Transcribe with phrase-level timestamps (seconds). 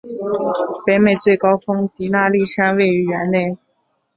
[0.83, 3.55] 北美最高峰迪纳利山位于园内。